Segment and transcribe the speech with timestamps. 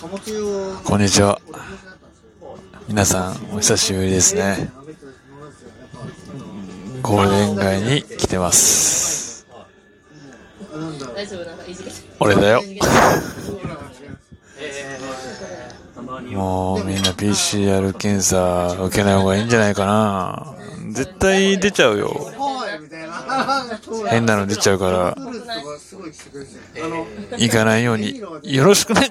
[0.00, 0.08] こ
[0.96, 1.40] んにちは。
[2.88, 4.70] 皆さん、お久しぶりですね。
[7.00, 9.46] ゴールデン街に来てます。
[12.18, 12.62] 俺だよ。
[16.32, 20.56] もうみんな PCR 検査受けない方がいいんじゃないかな。
[20.92, 22.30] 絶対出ちゃうよ。
[24.10, 25.16] 変なの出ちゃうから、
[27.38, 29.10] 行かないようによろしくね。